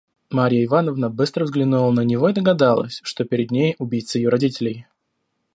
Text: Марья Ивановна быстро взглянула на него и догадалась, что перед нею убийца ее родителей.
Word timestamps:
Марья 0.31 0.65
Ивановна 0.65 1.11
быстро 1.11 1.43
взглянула 1.43 1.91
на 1.91 2.01
него 2.01 2.27
и 2.27 2.33
догадалась, 2.33 3.01
что 3.03 3.23
перед 3.23 3.51
нею 3.51 3.75
убийца 3.77 4.17
ее 4.17 4.29
родителей. 4.29 4.87